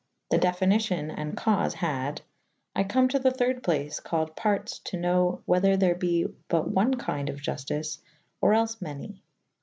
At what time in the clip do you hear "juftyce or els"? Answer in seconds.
7.39-8.81